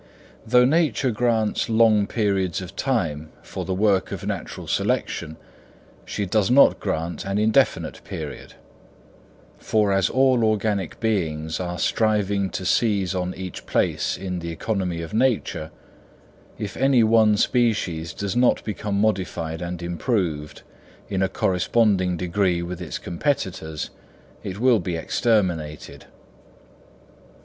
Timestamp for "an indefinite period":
7.23-8.55